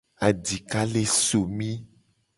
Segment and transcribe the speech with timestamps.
[0.27, 1.71] Adika le somi.